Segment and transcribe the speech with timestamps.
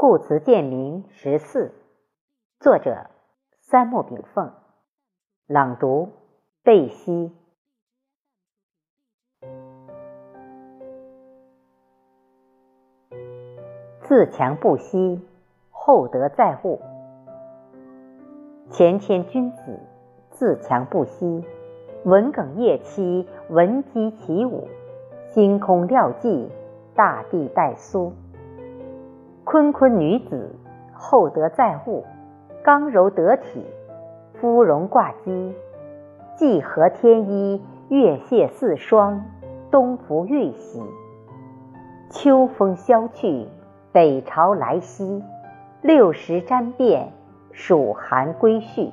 [0.00, 1.72] 故词鉴明十四，
[2.60, 3.08] 作者
[3.62, 4.52] 三木炳凤，
[5.48, 6.10] 朗读
[6.62, 7.32] 贝西。
[14.02, 15.20] 自强不息，
[15.72, 16.80] 厚德载物。
[18.70, 19.80] 前谦君子，
[20.30, 21.44] 自强不息，
[22.04, 24.68] 文耿夜期，闻鸡起舞，
[25.34, 26.48] 星空廖寂，
[26.94, 28.12] 大地带苏。
[29.50, 30.54] 坤坤女子，
[30.92, 32.04] 厚德载物，
[32.62, 33.64] 刚柔得体，
[34.34, 35.54] 芙蓉挂机，
[36.36, 39.24] 季和天衣，月谢四霜，
[39.70, 40.82] 冬服玉玺。
[42.10, 43.48] 秋风消去，
[43.90, 45.24] 北朝来兮，
[45.80, 47.10] 六十沾变，
[47.50, 48.90] 暑寒归序。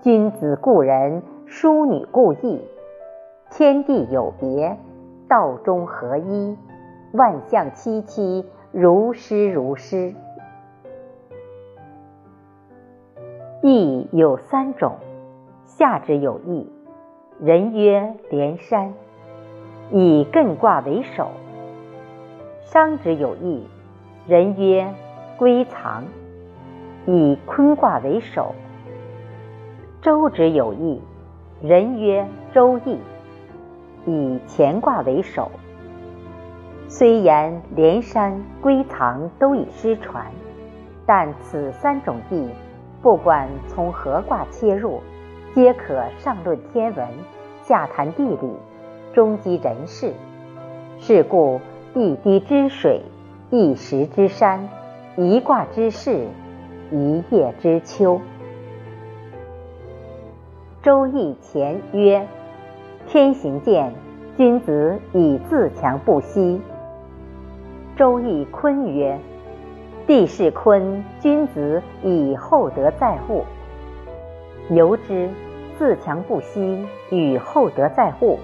[0.00, 2.62] 君子故人，淑女故意，
[3.50, 4.78] 天地有别，
[5.28, 6.56] 道中合一，
[7.14, 8.44] 万象凄凄。
[8.78, 10.12] 如诗如诗，
[13.62, 14.96] 意有三种，
[15.64, 16.70] 下之有义，
[17.40, 18.92] 人曰连山，
[19.90, 21.28] 以艮卦为首；
[22.64, 23.66] 商之有义，
[24.26, 24.92] 人曰
[25.38, 26.04] 归藏，
[27.06, 28.52] 以坤卦为首；
[30.02, 31.00] 周之有义，
[31.62, 32.98] 人曰周易，
[34.04, 35.50] 以乾卦为首。
[36.88, 40.24] 虽言连山、归藏都已失传，
[41.04, 42.48] 但此三种地，
[43.02, 45.00] 不管从何卦切入，
[45.52, 47.08] 皆可上论天文，
[47.62, 48.50] 下谈地理，
[49.12, 50.12] 中积人事。
[50.98, 51.60] 是故
[51.94, 53.02] 一滴之水，
[53.50, 54.68] 一石之山，
[55.16, 56.26] 一卦之势，
[56.92, 58.20] 一叶之秋。
[60.82, 62.26] 周易前曰
[63.08, 63.92] ：“天行健，
[64.36, 66.60] 君子以自强不息。”
[67.96, 69.18] 周易坤曰
[70.06, 73.42] ：“地势坤，君子以厚德载物。”
[74.68, 75.30] 由之，
[75.78, 78.38] 自强不息与厚德载物，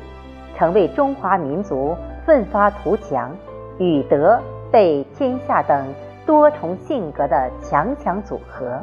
[0.56, 3.36] 成为中华民族奋发图强
[3.78, 5.86] 与德被天下等
[6.24, 8.80] 多重性格的强强组合。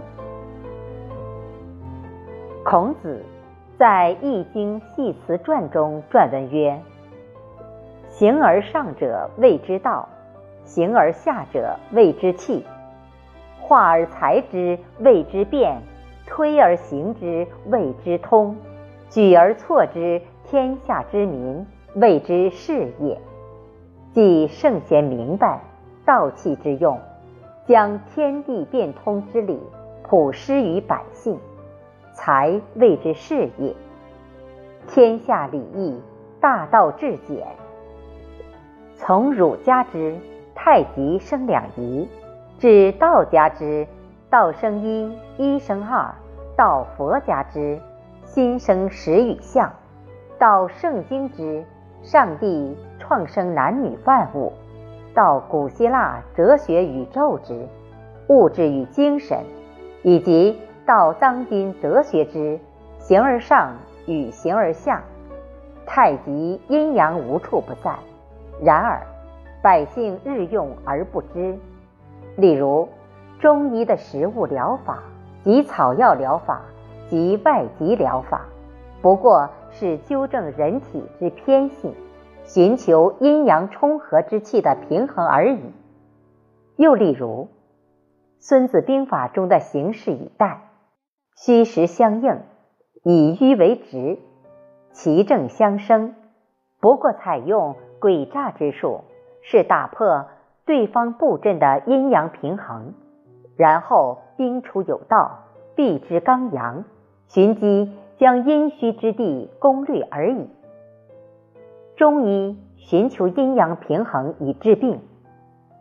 [2.64, 3.24] 孔子
[3.76, 6.80] 在《易经系辞传》中撰文曰
[8.08, 10.08] ：“形而上者谓之道。”
[10.70, 12.64] 形而下者谓之气，
[13.60, 15.82] 化而裁之谓之变，
[16.28, 18.56] 推而行之谓之通，
[19.10, 21.66] 举而错之天下之民
[21.96, 23.20] 谓之事也。
[24.14, 25.60] 即圣贤明白
[26.06, 27.00] 道气之用，
[27.66, 29.60] 将天地变通之理
[30.04, 31.40] 普施于百姓，
[32.14, 33.76] 才谓之事业。
[34.88, 36.00] 天下礼义，
[36.40, 37.48] 大道至简。
[38.96, 40.16] 从儒家之。
[40.62, 42.06] 太极生两仪，
[42.60, 43.88] 至道家之
[44.30, 46.14] 道生一，一生二；
[46.58, 47.80] 到佛家之
[48.26, 49.70] 心生识与相；
[50.38, 51.64] 到圣经之
[52.04, 54.52] 上帝创生男女万物；
[55.16, 57.66] 到古希腊哲学宇宙之
[58.28, 59.40] 物质与精神，
[60.04, 62.60] 以及到当今哲学之
[63.00, 63.78] 形而上
[64.08, 65.02] 与形而下，
[65.86, 67.96] 太极阴阳无处不在。
[68.62, 69.02] 然而。
[69.62, 71.58] 百姓日用而不知，
[72.38, 72.88] 例如
[73.40, 75.04] 中医的食物疗法
[75.44, 76.62] 及草药疗法
[77.10, 78.46] 及外疾疗法，
[79.02, 81.94] 不过是纠正人体之偏性，
[82.46, 85.60] 寻求阴阳冲和之气的平衡而已。
[86.78, 87.46] 又例如
[88.40, 90.70] 《孙子兵法》中的形势以待，
[91.36, 92.40] 虚实相应，
[93.04, 94.20] 以迂为直，
[94.94, 96.16] 其正相生，
[96.80, 99.02] 不过采用诡诈之术。
[99.42, 100.28] 是打破
[100.66, 102.94] 对方布阵的阴阳平衡，
[103.56, 105.46] 然后兵出有道，
[105.76, 106.84] 避之刚阳，
[107.28, 110.50] 寻机将阴虚之地攻略而已。
[111.96, 115.02] 中医寻求阴阳平衡以治病，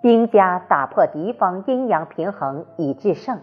[0.01, 3.41] 兵家打破敌方阴阳平衡以制胜，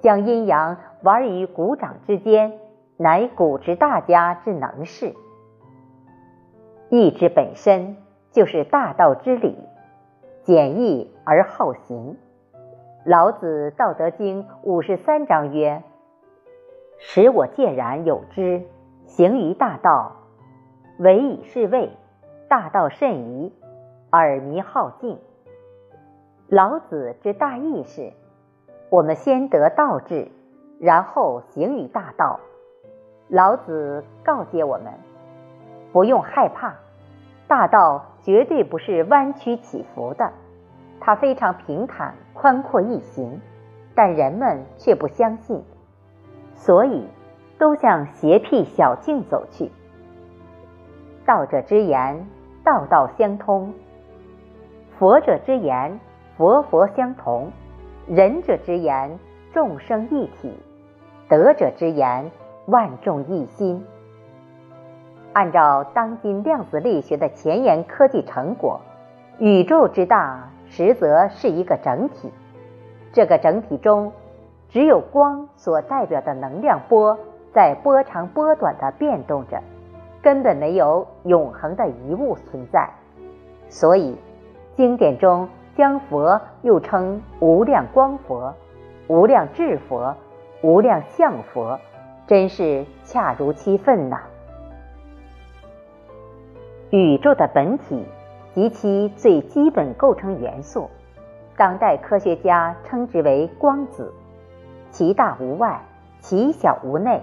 [0.00, 2.58] 将阴阳玩于股掌之间，
[2.96, 5.14] 乃古之大家之能事。
[6.90, 7.96] 意志本身。
[8.34, 9.56] 就是大道之理，
[10.42, 12.16] 简易而好行。
[13.04, 15.84] 老子《道德经》五十三章曰
[16.98, 18.64] ：“使我介然有之，
[19.06, 20.16] 行于大道，
[20.98, 21.92] 为以是谓
[22.48, 23.52] 大道甚夷，
[24.10, 25.16] 耳迷好径。”
[26.50, 28.12] 老子之大义是：
[28.90, 30.26] 我们先得道志，
[30.80, 32.40] 然后行于大道。
[33.28, 34.92] 老子告诫我们，
[35.92, 36.74] 不用害怕。
[37.54, 40.32] 大道绝对不是弯曲起伏的，
[40.98, 43.40] 它非常平坦、宽阔易行，
[43.94, 45.62] 但人们却不相信，
[46.56, 47.06] 所以
[47.56, 49.70] 都向邪僻小径走去。
[51.24, 52.26] 道者之言，
[52.64, 53.72] 道道相通；
[54.98, 56.00] 佛者之言，
[56.36, 57.52] 佛佛相同；
[58.08, 59.16] 仁者之言，
[59.52, 60.50] 众生一体；
[61.28, 62.32] 德者之言，
[62.66, 63.86] 万众一心。
[65.34, 68.80] 按照当今量子力学的前沿科技成果，
[69.38, 70.48] 宇宙之大。
[70.66, 72.32] 实则是一个整体，
[73.12, 74.12] 这个整体中，
[74.70, 77.16] 只有光所代表的能量波
[77.52, 79.62] 在波长波短的变动着，
[80.20, 82.90] 根本没有永恒的一物存在。
[83.68, 84.16] 所以，
[84.74, 88.52] 经典中将佛又称无量光佛、
[89.06, 90.16] 无量智佛、
[90.62, 91.78] 无量相佛，
[92.26, 94.18] 真是恰如其分呐。
[97.02, 98.04] 宇宙的本体。
[98.54, 100.88] 及其最基本构成元素，
[101.56, 104.14] 当代科学家称之为光子，
[104.92, 105.82] 其大无外，
[106.20, 107.20] 其小无内。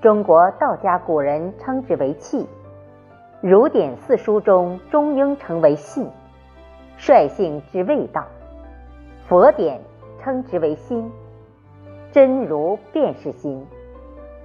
[0.00, 2.48] 中国道家古人称之为气，
[3.42, 6.10] 儒典四书中中庸称为性，
[6.96, 8.24] 率性之谓道。
[9.28, 9.82] 佛典
[10.18, 11.12] 称之为心，
[12.10, 13.66] 真如便是心。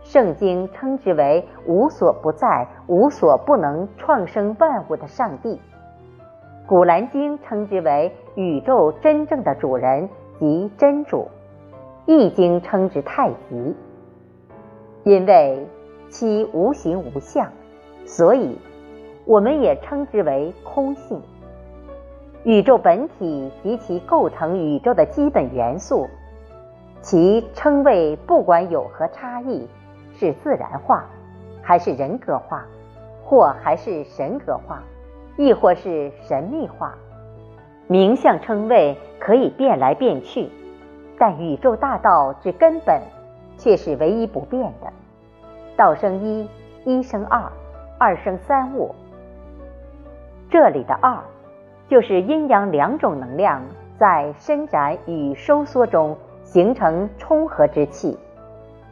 [0.09, 5.59] 圣经称之为无所不在、无所不能创生万物的上帝。
[6.65, 10.09] 古兰经称之为宇宙真正的主人
[10.39, 11.27] 即真主，
[12.05, 13.75] 易经称之太极。
[15.03, 15.67] 因为
[16.09, 17.51] 其无形无相，
[18.05, 18.57] 所以
[19.25, 21.21] 我们也称之为空性。
[22.45, 26.07] 宇宙本体及其构成宇宙的基本元素，
[27.01, 29.67] 其称谓不管有何差异，
[30.19, 31.05] 是自然化，
[31.61, 32.65] 还是人格化，
[33.23, 34.83] 或还是神格化。
[35.39, 36.95] 亦或是神秘化，
[37.85, 40.49] 名相称谓可以变来变去，
[41.15, 42.99] 但宇宙大道之根本
[43.55, 44.91] 却是唯一不变的。
[45.75, 46.49] 道生一，
[46.85, 47.51] 一生二，
[47.99, 48.95] 二生三物。
[50.49, 51.15] 这里的二，
[51.87, 53.61] 就是阴阳两种能量
[53.99, 58.17] 在伸展与收缩中形成冲合之气，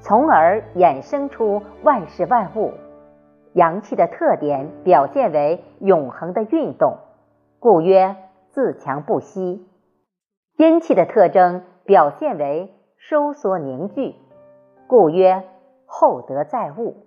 [0.08, 2.74] 从而衍生出万事万物。
[3.54, 7.00] 阳气的特点表现为永恒的运动，
[7.58, 8.16] 故曰
[8.52, 9.66] 自强不息；
[10.58, 14.14] 阴气的特征表现为收缩凝聚，
[14.86, 15.44] 故曰
[15.88, 17.05] 厚德载物。